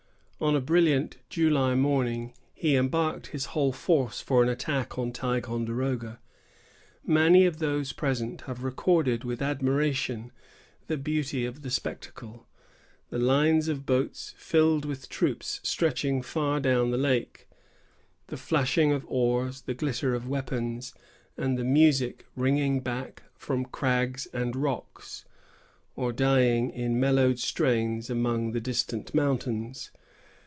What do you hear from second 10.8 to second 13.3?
the beauty of the spectacle, the